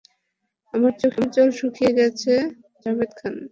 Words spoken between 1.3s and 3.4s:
জল শুকিয়ে গেছে, জাভেদ খান।